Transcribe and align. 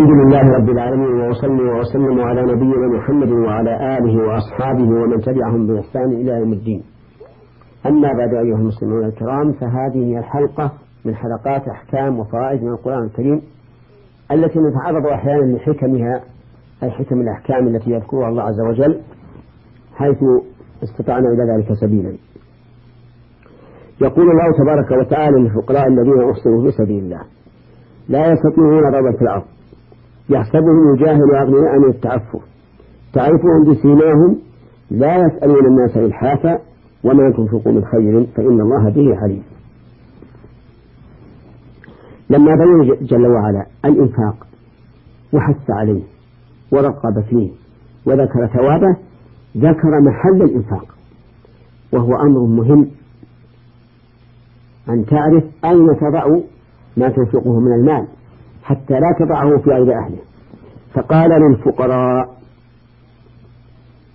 الحمد 0.00 0.26
لله 0.26 0.56
رب 0.56 0.68
العالمين 0.68 1.20
وأصلي 1.20 1.62
وأسلم 1.62 2.20
على 2.20 2.42
نبينا 2.42 2.86
محمد 2.96 3.28
وعلى 3.28 3.98
آله 3.98 4.28
وأصحابه 4.28 4.82
ومن 4.82 5.20
تبعهم 5.20 5.66
بإحسان 5.66 6.12
إلى 6.12 6.32
يوم 6.32 6.52
الدين. 6.52 6.82
أما 7.86 8.08
بعد 8.12 8.34
أيها 8.34 8.56
المسلمون 8.56 9.04
الكرام 9.04 9.52
فهذه 9.52 10.04
هي 10.04 10.18
الحلقة 10.18 10.72
من 11.04 11.14
حلقات 11.14 11.68
أحكام 11.68 12.18
وفوائد 12.18 12.62
من 12.62 12.68
القرآن 12.68 13.04
الكريم 13.04 13.42
التي 14.32 14.58
نتعرض 14.58 15.06
أحيانا 15.06 15.56
لحكمها 15.56 16.20
أي 16.82 16.90
حكم 16.90 17.20
الأحكام 17.20 17.66
التي 17.68 17.90
يذكرها 17.90 18.28
الله 18.28 18.42
عز 18.42 18.60
وجل 18.60 19.00
حيث 19.94 20.18
استطعنا 20.82 21.28
إلى 21.28 21.52
ذلك 21.52 21.72
سبيلا. 21.72 22.12
يقول 24.00 24.30
الله 24.30 24.52
تبارك 24.64 25.06
وتعالى 25.06 25.40
للفقراء 25.40 25.88
الذين 25.88 26.30
أحسنوا 26.30 26.62
في 26.64 26.70
سبيل 26.70 27.04
الله 27.04 27.20
لا 28.08 28.32
يستطيعون 28.32 28.90
ضربا 28.90 29.12
في 29.16 29.22
الأرض 29.22 29.44
يحسبهم 30.30 30.92
الجاهل 30.94 31.34
أغنياء 31.34 31.78
من 31.78 31.90
التعفف 31.90 32.40
تعرفهم 33.12 33.64
بسيماهم 33.70 34.38
لا 34.90 35.16
يسألون 35.16 35.66
الناس 35.66 35.96
إلحافا 35.96 36.58
وما 37.04 37.30
تنفقوا 37.30 37.72
من 37.72 37.84
خير 37.84 38.26
فإن 38.36 38.60
الله 38.60 38.90
به 38.90 39.16
عليم. 39.16 39.42
لما 42.30 42.54
بين 42.54 43.06
جل 43.06 43.26
وعلا 43.26 43.66
الإنفاق 43.84 44.46
وحث 45.32 45.70
عليه 45.70 46.02
ورقب 46.72 47.20
فيه 47.30 47.50
وذكر 48.06 48.46
ثوابه 48.46 48.96
ذكر 49.56 50.00
محل 50.00 50.42
الإنفاق. 50.42 50.94
وهو 51.92 52.16
أمر 52.16 52.40
مهم. 52.40 52.86
أن 54.88 55.06
تعرف 55.06 55.44
أين 55.64 55.86
تضع 56.00 56.38
ما 56.96 57.08
تنفقه 57.08 57.60
من 57.60 57.72
المال. 57.72 58.06
حتى 58.70 58.94
لا 58.94 59.14
تضعه 59.18 59.58
في 59.58 59.76
أيدي 59.76 59.94
أهله. 59.94 60.18
فقال 60.94 61.30
للفقراء 61.30 62.36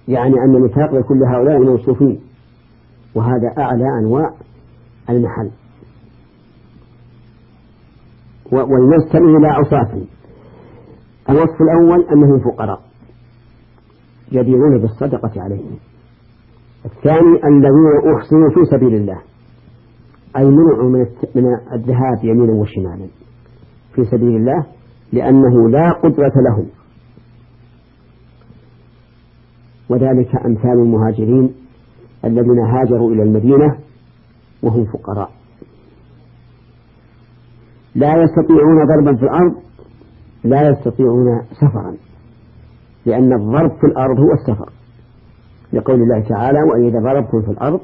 يعني 0.08 0.34
أن 0.34 0.56
النفاق 0.56 0.94
لكل 0.94 1.24
هؤلاء 1.24 1.58
الموصوفين 1.58 2.20
وهذا 3.16 3.54
أعلى 3.58 3.84
أنواع 4.00 4.34
المحل. 5.10 5.52
ولنستمع 8.52 9.38
إلى 9.38 9.58
أوصاف. 9.58 10.08
الوصف 11.30 11.62
الأول 11.62 12.08
أنهم 12.14 12.40
فقراء 12.40 12.82
جديرون 14.32 14.82
بالصدقة 14.82 15.42
عليهم. 15.42 15.78
الثاني 16.86 17.48
الذين 17.48 18.16
أحسنوا 18.16 18.50
في 18.50 18.66
سبيل 18.72 18.96
الله 18.96 19.22
أي 20.38 20.46
منعوا 20.46 20.90
من 21.36 21.46
الذهاب 21.74 22.24
يمينا 22.24 22.54
وشمالا. 22.54 23.08
في 23.96 24.06
سبيل 24.06 24.36
الله 24.36 24.66
لأنه 25.14 25.70
لا 25.70 25.92
قدرة 25.92 26.34
لهم 26.50 26.66
وذلك 29.90 30.36
أمثال 30.46 30.72
المهاجرين 30.72 31.56
الذين 32.26 32.60
هاجروا 32.60 33.12
إلى 33.12 33.24
المدينة 33.24 33.78
وهم 34.64 34.86
فقراء. 34.86 35.32
لا 37.96 38.24
يستطيعون 38.24 38.86
ضربا 38.88 39.16
في 39.18 39.24
الأرض 39.24 39.56
لا 40.44 40.70
يستطيعون 40.70 41.42
سفرا 41.52 41.96
لأن 43.06 43.34
الضرب 43.34 43.72
في 43.72 43.88
الأرض 43.88 44.20
هو 44.20 44.32
السفر. 44.34 44.70
لقول 45.74 46.02
الله 46.02 46.20
تعالى 46.30 46.60
وإذا 46.64 47.00
ضربتم 47.00 47.42
في 47.42 47.52
الأرض 47.52 47.80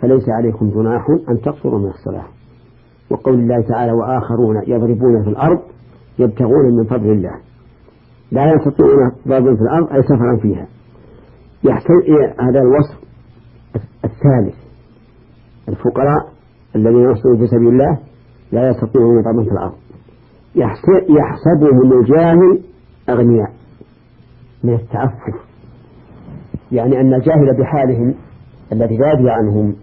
فليس 0.00 0.24
عليكم 0.28 0.70
جناح 0.70 1.06
أن 1.28 1.40
تقصروا 1.40 1.78
من 1.78 1.88
الصلاة. 1.88 2.26
وقول 3.12 3.34
الله 3.34 3.60
تعالى 3.60 3.92
وآخرون 3.92 4.62
يضربون 4.66 5.22
في 5.22 5.30
الأرض 5.30 5.60
يبتغون 6.18 6.76
من 6.76 6.84
فضل 6.84 7.10
الله. 7.10 7.34
لا 8.32 8.52
يستطيعون 8.54 9.12
ضربا 9.28 9.54
في 9.54 9.62
الأرض 9.62 9.92
أي 9.92 10.02
سفرا 10.02 10.36
فيها. 10.42 10.66
يحتاج 11.64 12.10
هذا 12.40 12.60
الوصف 12.60 12.98
الثالث. 14.04 14.54
الفقراء 15.68 16.32
الذين 16.76 17.10
يحصلون 17.10 17.38
في 17.38 17.46
سبيل 17.46 17.68
الله 17.68 17.98
لا 18.52 18.68
يستطيعون 18.68 19.22
ضربا 19.22 19.44
في 19.44 19.50
الأرض. 19.50 19.74
يحسبهم 21.08 21.92
الجاهل 21.92 22.60
أغنياء. 23.08 23.50
من 24.64 24.74
التعفف. 24.74 25.34
يعني 26.72 27.00
أن 27.00 27.14
الجاهل 27.14 27.56
بحالهم 27.60 28.14
الذي 28.72 28.94
يدري 28.94 29.30
عنهم 29.30 29.74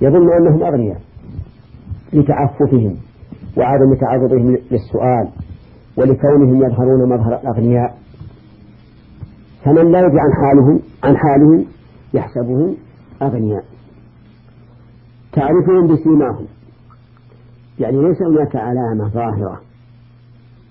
يظن 0.00 0.32
أنهم 0.32 0.62
أغنياء. 0.62 1.00
لتعففهم 2.12 2.96
وعدم 3.56 3.94
تعرضهم 4.00 4.56
للسؤال 4.70 5.28
ولكونهم 5.96 6.64
يظهرون 6.66 7.08
مظهر 7.08 7.40
الأغنياء. 7.40 7.98
فمن 9.64 9.92
لا 9.92 9.98
يدري 9.98 10.20
عن 10.20 10.32
حالهم 10.42 10.80
عن 11.04 11.16
حالهم 11.16 11.66
يحسبهم 12.14 12.76
أغنياء. 13.22 13.64
تعرفهم 15.32 15.86
بسيماهم. 15.86 16.46
يعني 17.78 17.96
ليس 17.96 18.22
هناك 18.22 18.56
علامة 18.56 19.08
ظاهرة 19.08 19.60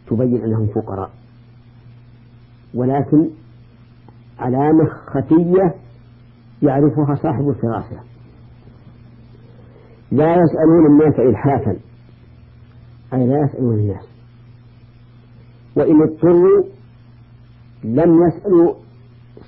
تبين 0.07 0.43
أنهم 0.43 0.67
فقراء. 0.67 1.09
ولكن 2.73 3.29
علامة 4.39 4.85
خفية 4.85 5.75
يعرفها 6.61 7.15
صاحب 7.15 7.49
الفراسة 7.49 7.99
لا 10.11 10.35
يسألون 10.35 10.85
الناس 10.91 11.19
إلحافا. 11.19 11.77
أي 13.13 13.27
لا 13.27 13.45
يسألون 13.45 13.79
الناس. 13.79 14.07
وإن 15.75 16.01
اضطروا 16.01 16.63
لم 17.83 18.27
يسألوا 18.27 18.73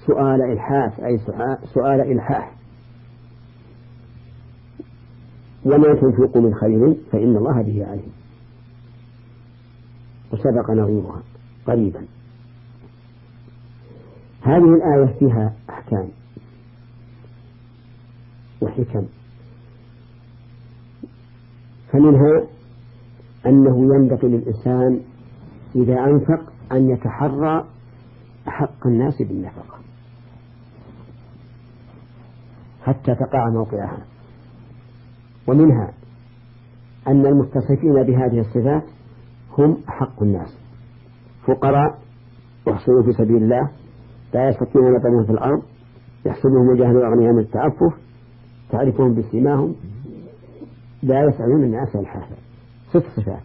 سؤال 0.08 0.42
إلحاف 0.42 1.00
أي 1.00 1.18
سؤال 1.74 2.02
إلحاح. 2.02 2.56
وما 5.66 5.94
تنفقوا 5.94 6.42
من 6.42 6.56
خير 6.56 6.96
فإن 7.12 7.38
الله 7.38 7.62
به 7.62 7.86
عليم. 7.86 8.12
وسبق 10.34 10.72
نظيرها 10.72 11.24
قريبا. 11.68 12.06
هذه 14.42 14.76
الآية 14.76 15.20
فيها 15.20 15.54
أحكام 15.70 16.10
وحكم. 18.62 19.06
فمنها 21.92 22.44
أنه 23.46 23.96
ينبغي 23.96 24.28
للإنسان 24.28 25.00
إذا 25.76 26.00
أنفق 26.00 26.54
أن 26.72 26.90
يتحرى 26.90 27.66
أحق 28.48 28.88
الناس 28.88 29.22
بالنفقة 29.22 29.80
حتى 32.84 33.16
تقع 33.16 33.50
موقعها. 33.50 34.06
ومنها 35.48 35.94
أن 37.08 37.26
المتصفين 37.26 38.04
بهذه 38.04 38.40
الصفات 38.40 38.84
هم 39.58 39.78
أحق 39.90 40.24
الناس. 40.24 40.58
فقراء 41.48 42.00
يحصلوا 42.68 43.04
في 43.04 43.12
سبيل 43.12 43.44
الله 43.44 43.70
لا 44.34 44.50
يستطيعون 44.50 45.00
قدمهم 45.00 45.26
في 45.26 45.32
الأرض 45.32 45.62
يحسبهم 46.26 46.72
الجهل 46.72 46.98
أغنياء 47.04 47.34
من 47.34 47.40
التعفف 47.40 47.94
تعرفهم 48.70 49.16
بسيماهم 49.16 49.76
لا 51.04 51.24
يسألون 51.24 51.64
الناس 51.64 51.96
الحافة 51.96 52.36
ست 52.90 53.04
صفات. 53.16 53.42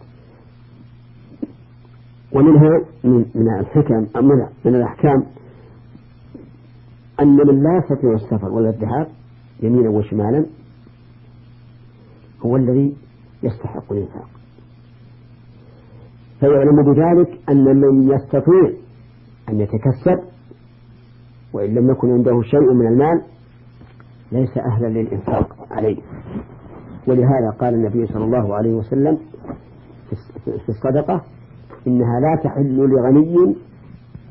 ومنها 2.31 2.69
من, 3.03 3.25
من 3.35 3.59
الحكم 3.59 3.95
من, 4.27 4.47
من 4.65 4.75
الأحكام 4.75 5.23
أن 7.19 7.27
من 7.27 7.63
لا 7.63 7.77
يستطيع 7.77 8.13
السفر 8.13 8.49
ولا 8.49 8.69
الذهاب 8.69 9.07
يمينا 9.63 9.89
وشمالا 9.89 10.45
هو 12.45 12.55
الذي 12.55 12.95
يستحق 13.43 13.91
الإنفاق. 13.91 14.29
فيعلم 16.39 16.83
بذلك 16.93 17.39
أن 17.49 17.63
من 17.81 18.11
يستطيع 18.11 18.71
أن 19.49 19.59
يتكسب 19.59 20.19
وإن 21.53 21.75
لم 21.75 21.91
يكن 21.91 22.11
عنده 22.11 22.41
شيء 22.41 22.73
من 22.73 22.87
المال 22.87 23.21
ليس 24.31 24.57
أهلا 24.57 24.87
للإنفاق 24.87 25.67
عليه. 25.71 25.97
ولهذا 27.07 27.49
قال 27.59 27.73
النبي 27.73 28.05
صلى 28.05 28.23
الله 28.23 28.55
عليه 28.55 28.73
وسلم 28.73 29.17
في 30.45 30.69
الصدقة 30.69 31.21
إنها 31.87 32.19
لا 32.19 32.41
تحل 32.43 32.75
لغني 32.75 33.55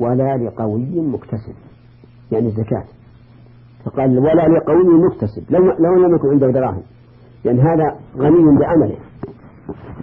ولا 0.00 0.36
لقوي 0.36 1.00
مكتسب 1.00 1.54
يعني 2.32 2.46
الزكاة. 2.46 2.84
فقال 3.84 4.18
ولا 4.18 4.48
لقوي 4.48 5.06
مكتسب 5.06 5.50
لو, 5.50 5.58
لو 5.60 6.06
لم 6.06 6.14
يكن 6.14 6.28
عنده 6.28 6.50
دراهم 6.50 6.82
لأن 7.44 7.58
هذا 7.60 7.96
غني 8.16 8.58
بعمله. 8.58 8.96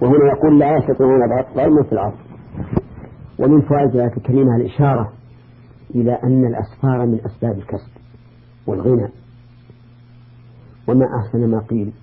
وهنا 0.01 0.25
يقول 0.25 0.59
لا 0.59 0.77
يستطيعون 0.77 1.19
ضربا 1.55 1.83
في 1.83 1.93
الأرض. 1.93 2.17
ومن 3.39 3.61
فوائد 3.61 3.95
الآية 3.95 4.17
الكريمة 4.17 4.55
الإشارة 4.55 5.11
إلى 5.95 6.13
أن 6.23 6.45
الأسفار 6.45 7.05
من 7.05 7.19
أسباب 7.25 7.57
الكسب 7.57 7.91
والغنى. 8.67 9.09
وما 10.87 11.05
أحسن 11.19 11.49
ما 11.51 11.59
قيل. 11.59 11.93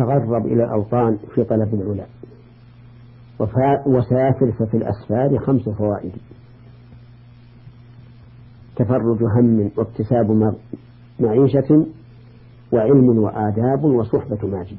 تغرب 0.00 0.46
إلى 0.46 0.64
الأوطان 0.64 1.18
في 1.34 1.44
طلب 1.44 1.74
العلا. 1.74 2.06
وسافر 3.86 4.52
ففي 4.52 4.76
الأسفار 4.76 5.38
خمس 5.38 5.68
فوائد. 5.68 6.12
تفرج 8.76 9.22
هم 9.22 9.70
واكتساب 9.76 10.54
معيشة 11.20 11.86
وعلم 12.72 13.18
وآداب 13.18 13.84
وصحبة 13.84 14.48
ماجد. 14.48 14.78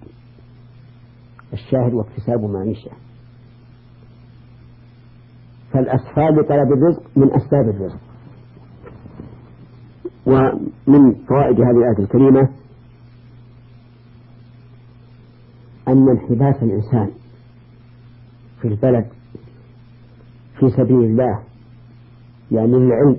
الشاهد 1.53 1.93
واكتساب 1.93 2.43
معيشة. 2.43 2.91
فالأسفار 5.73 6.31
لطلب 6.31 6.71
الرزق 6.73 7.03
من 7.15 7.33
أسباب 7.33 7.69
الرزق. 7.69 7.99
ومن 10.25 11.13
فوائد 11.13 11.61
هذه 11.61 11.77
الآية 11.77 11.99
الكريمة 11.99 12.49
أن 15.91 16.09
انحباس 16.09 16.63
الإنسان 16.63 17.11
في 18.61 18.67
البلد 18.67 19.05
في 20.59 20.69
سبيل 20.69 21.03
الله 21.03 21.39
يعني 22.51 22.75
العلم 22.77 23.17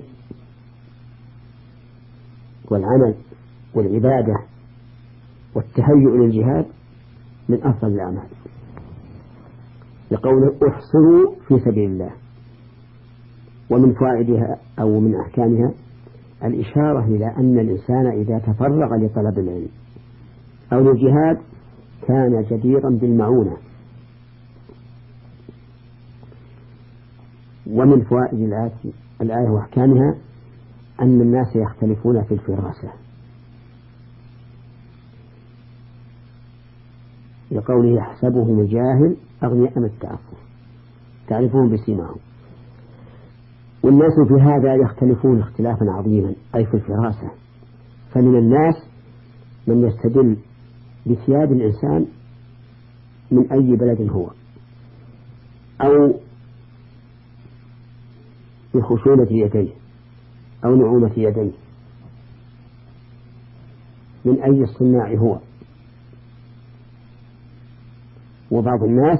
والعمل 2.71 3.15
والعبادة 3.75 4.35
والتهيؤ 5.55 6.17
للجهاد 6.17 6.67
من 7.49 7.63
أفضل 7.63 7.89
الأعمال. 7.89 8.27
لقوله 10.11 10.57
أحصروا 10.69 11.35
في 11.49 11.59
سبيل 11.59 11.91
الله 11.91 12.11
ومن 13.71 13.95
فوائدها 13.95 14.59
أو 14.79 15.01
من 15.01 15.15
أحكامها 15.21 15.73
الإشارة 16.45 17.05
إلى 17.05 17.27
أن 17.37 17.59
الإنسان 17.59 18.07
إذا 18.07 18.39
تفرغ 18.39 18.97
لطلب 18.97 19.39
العلم 19.39 19.69
أو 20.73 20.81
للجهاد 20.81 21.39
كان 22.09 22.43
جديرا 22.51 22.91
بالمعونة. 22.91 23.57
ومن 27.67 28.05
فوائد 28.05 28.41
الآية, 28.41 28.93
الآية 29.21 29.51
وأحكامها 29.51 30.17
أن 31.01 31.21
الناس 31.21 31.57
يختلفون 31.57 32.25
في 32.25 32.35
الفراسة. 32.35 32.93
لقوله 37.51 37.97
يحسبهم 37.97 38.61
الجاهل 38.61 39.17
أغنياء 39.45 39.79
من 39.79 39.85
التعفف. 39.85 40.39
تعرفون 41.29 41.73
بسيماهم. 41.73 42.19
والناس 43.83 44.13
في 44.29 44.43
هذا 44.43 44.75
يختلفون 44.75 45.41
اختلافا 45.41 45.85
عظيما 45.91 46.35
أي 46.55 46.67
في 46.67 46.75
الفراسة. 46.75 47.31
فمن 48.15 48.37
الناس 48.39 48.75
من 49.67 49.87
يستدل 49.87 50.37
بثياب 51.07 51.53
الإنسان 51.53 52.07
من 53.31 53.53
أي 53.53 53.77
بلد 53.77 54.11
هو 54.11 54.31
أو 55.81 56.15
بخشونة 58.75 59.27
يديه 59.31 59.73
أو 60.65 60.77
نعومة 60.77 61.13
يديه. 61.17 61.53
من 64.25 64.43
أي 64.43 64.63
الصناع 64.63 65.15
هو؟ 65.15 65.39
وبعض 68.51 68.83
الناس 68.83 69.19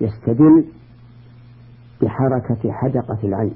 يستدل 0.00 0.64
بحركة 2.02 2.72
حدقة 2.72 3.18
العين 3.24 3.54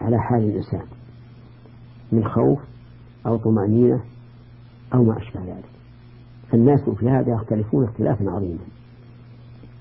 على 0.00 0.18
حال 0.20 0.42
الإنسان 0.44 0.86
من 2.12 2.24
خوف 2.28 2.58
أو 3.26 3.36
طمأنينة 3.36 4.04
أو 4.94 5.04
ما 5.04 5.18
أشبه 5.18 5.40
ذلك. 5.40 5.70
فالناس 6.50 6.90
في 6.90 7.08
هذا 7.08 7.32
يختلفون 7.32 7.84
اختلافا 7.84 8.30
عظيما. 8.30 8.58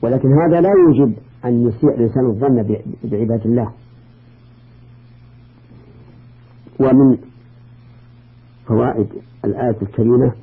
ولكن 0.02 0.30
هذا 0.34 0.62
لا 0.62 0.70
يوجب 0.70 1.14
أن 1.46 1.68
يسيء 1.68 1.90
الإنسان 1.90 2.26
الظن 2.26 2.78
بعباد 3.04 3.46
الله. 3.46 3.72
ومن 6.80 7.18
فوائد 8.68 9.08
الآية 9.46 9.78
الكريمة 9.82 10.34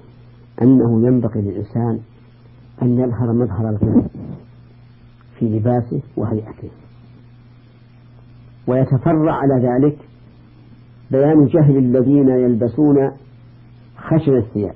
أنه 0.62 1.06
ينبغي 1.06 1.40
للإنسان 1.40 2.00
أن 2.82 2.98
يظهر 2.98 3.32
مظهر 3.32 3.68
الغنى 3.68 4.02
في 5.38 5.44
لباسه 5.48 6.02
وهيئته. 6.16 6.70
ويتفرع 8.66 9.32
على 9.32 9.68
ذلك 9.68 9.98
بيان 11.10 11.46
جهل 11.46 11.76
الذين 11.76 12.28
يلبسون 12.28 13.10
خشن 14.00 14.36
الثياب. 14.36 14.74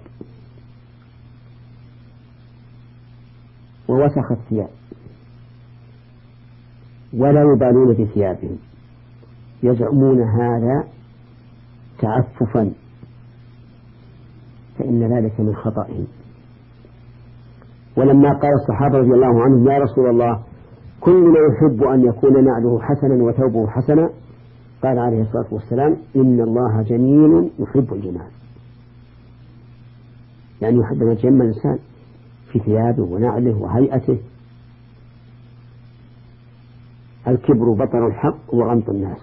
ووسخ 3.88 4.32
الثياب. 4.32 4.70
ولا 7.14 7.42
يبالون 7.42 7.94
بثيابهم 7.94 8.58
يزعمون 9.62 10.22
هذا 10.22 10.84
تعففا. 11.98 12.72
فإن 14.78 15.16
ذلك 15.16 15.40
من 15.40 15.54
خطئهم 15.54 16.06
ولما 17.96 18.32
قال 18.32 18.50
الصحابة 18.54 18.98
رضي 18.98 19.10
الله 19.10 19.42
عنهم 19.42 19.68
يا 19.68 19.78
رسول 19.78 20.10
الله 20.10 20.42
كلنا 21.00 21.38
يحب 21.38 21.82
أن 21.82 22.04
يكون 22.04 22.44
نعله 22.44 22.80
حسنا 22.80 23.24
وثوبه 23.24 23.66
حسنا. 23.66 24.10
قال 24.82 24.98
عليه 24.98 25.22
الصلاة 25.22 25.46
والسلام 25.50 25.96
إن 26.16 26.40
الله 26.40 26.82
جميل 26.82 27.50
يحب 27.58 27.92
الجمال. 27.92 28.43
يعني 30.62 30.78
يحب 30.78 31.02
أن 31.02 31.12
يتجمل 31.12 31.42
الإنسان 31.42 31.78
في 32.52 32.58
ثيابه 32.58 33.02
ونعله 33.02 33.56
وهيئته. 33.56 34.18
الكبر 37.28 37.72
بطر 37.72 38.06
الحق 38.06 38.54
وغمط 38.54 38.90
الناس. 38.90 39.18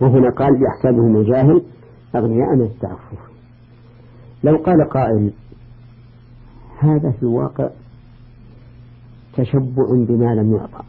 وهنا 0.00 0.30
قال 0.30 0.50
يحسبهم 0.62 1.16
الجاهل 1.16 1.62
أغنياء 2.16 2.56
من 2.56 2.62
التعفف. 2.62 3.18
لو 4.44 4.56
قال 4.56 4.88
قائل 4.88 5.32
هذا 6.78 7.10
في 7.10 7.22
الواقع 7.22 7.70
تشبع 9.32 9.84
بما 9.90 10.34
لم 10.34 10.56
يعطى. 10.56 10.84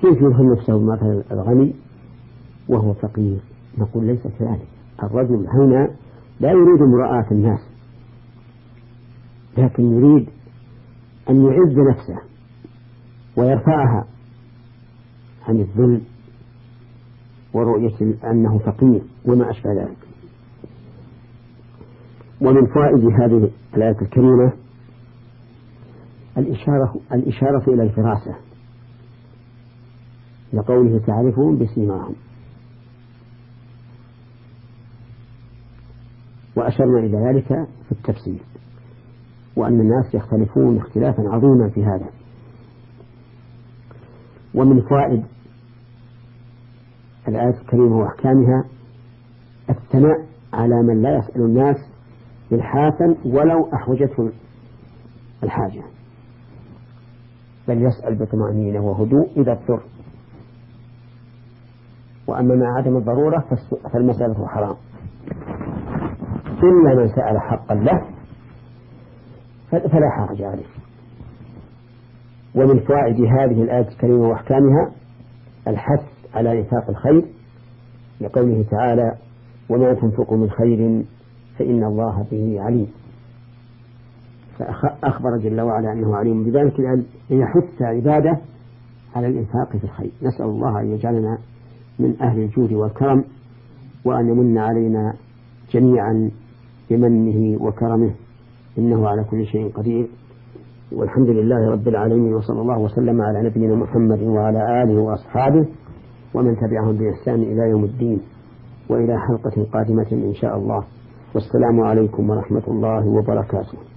كيف 0.00 0.16
يظهر 0.16 0.52
نفسه 0.52 0.78
مثلا 0.78 1.22
الغني؟ 1.30 1.74
وهو 2.70 2.92
فقير. 2.92 3.38
نقول 3.78 4.06
ليس 4.06 4.22
كذلك. 4.38 4.66
الرجل 5.02 5.46
هنا 5.48 5.90
لا 6.40 6.50
يريد 6.50 6.82
مراءة 6.82 7.32
الناس 7.32 7.60
لكن 9.58 9.82
يريد 9.82 10.28
أن 11.30 11.44
يعز 11.44 11.78
نفسه 11.90 12.18
ويرفعها 13.36 14.06
عن 15.48 15.60
الذل 15.60 16.00
ورؤية 17.54 18.14
أنه 18.30 18.58
فقير 18.58 19.02
وما 19.24 19.50
أشبه 19.50 19.72
ذلك. 19.72 19.96
ومن 22.40 22.66
فوائد 22.66 23.04
هذه 23.04 23.50
الآية 23.76 23.96
الكريمة 24.02 24.52
الإشارة 26.38 26.94
الإشارة 27.12 27.74
إلى 27.74 27.82
الفراسة. 27.82 28.34
لقوله 30.52 30.98
تعرفون 31.06 31.58
بسيماهم 31.58 32.14
وأشرنا 36.56 36.98
إلى 36.98 37.18
ذلك 37.18 37.48
في 37.88 37.92
التفسير. 37.92 38.42
وأن 39.56 39.80
الناس 39.80 40.14
يختلفون 40.14 40.76
اختلافا 40.76 41.22
عظيما 41.22 41.68
في 41.68 41.84
هذا. 41.84 42.10
ومن 44.54 44.80
فوائد 44.80 45.24
الآية 47.28 47.60
الكريمة 47.60 47.96
وأحكامها 47.96 48.64
الثناء 49.70 50.26
على 50.52 50.82
من 50.82 51.02
لا 51.02 51.18
يسأل 51.18 51.42
الناس 51.42 51.76
إلحافا 52.52 53.16
ولو 53.24 53.68
أحوجته 53.74 54.30
الحاجة. 55.42 55.82
بل 57.68 57.82
يسأل 57.82 58.14
بطمأنينة 58.14 58.80
وهدوء 58.80 59.30
إذا 59.36 59.52
اضطر. 59.52 59.82
وأما 62.26 62.54
مع 62.54 62.76
عدم 62.78 62.96
الضرورة 62.96 63.44
فالمسألة 63.92 64.46
حرام. 64.46 64.76
إلا 66.62 66.94
من 66.94 67.08
سأل 67.08 67.40
حقا 67.40 67.74
له 67.74 68.02
فلا 69.70 70.10
حرج 70.10 70.42
عليه. 70.42 70.66
ومن 72.54 72.80
فوائد 72.80 73.20
هذه 73.20 73.62
الآية 73.62 73.88
الكريمة 73.88 74.28
وأحكامها 74.28 74.90
الحث 75.68 76.02
على 76.34 76.58
إنفاق 76.58 76.90
الخير 76.90 77.24
لقوله 78.20 78.64
تعالى 78.70 79.16
وما 79.68 79.94
تنفقوا 79.94 80.36
من 80.36 80.50
خير 80.50 81.04
فإن 81.58 81.84
الله 81.84 82.26
به 82.30 82.56
عليم. 82.60 82.88
فأخبر 84.58 85.36
جل 85.36 85.60
وعلا 85.60 85.92
أنه 85.92 86.16
عليم 86.16 86.44
بذلك 86.44 87.04
ليحث 87.30 87.82
عبادة 87.82 88.38
على 89.16 89.26
الإنفاق 89.26 89.76
في 89.76 89.84
الخير. 89.84 90.10
نسأل 90.22 90.46
الله 90.46 90.80
أن 90.80 90.90
يجعلنا 90.90 91.38
من 91.98 92.22
أهل 92.22 92.38
الجود 92.38 92.72
والكرم 92.72 93.24
وأن 94.04 94.28
يمن 94.28 94.58
علينا 94.58 95.14
جميعا 95.72 96.30
بمنه 96.90 97.64
وكرمه. 97.64 98.10
إنه 98.78 99.08
على 99.08 99.24
كل 99.24 99.46
شيء 99.46 99.72
قدير. 99.72 100.06
والحمد 100.92 101.28
لله 101.28 101.70
رب 101.70 101.88
العالمين 101.88 102.34
وصلى 102.34 102.60
الله 102.60 102.78
وسلم 102.78 103.22
على 103.22 103.42
نبينا 103.48 103.74
محمد 103.74 104.22
وعلى 104.22 104.82
آله 104.82 105.02
وأصحابه 105.02 105.66
ومن 106.34 106.56
تبعهم 106.56 106.96
بإحسان 106.98 107.42
إلى 107.42 107.70
يوم 107.70 107.84
الدين 107.84 108.20
وإلى 108.90 109.18
حلقة 109.18 109.66
قادمة 109.72 110.12
إن 110.12 110.34
شاء 110.34 110.56
الله. 110.56 110.84
والسلام 111.34 111.80
عليكم 111.80 112.30
ورحمة 112.30 112.62
الله 112.68 113.08
وبركاته. 113.08 113.89